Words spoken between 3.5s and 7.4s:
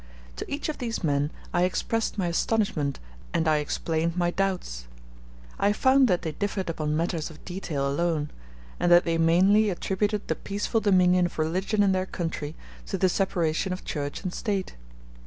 explained my doubts; I found that they differed upon matters